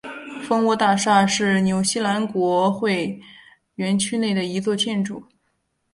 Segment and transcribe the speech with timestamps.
[0.47, 3.21] 蜂窝大厦是纽西兰国会
[3.75, 5.21] 园区内的一座建筑。